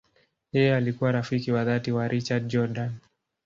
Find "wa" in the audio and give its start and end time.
1.51-1.65, 1.91-2.07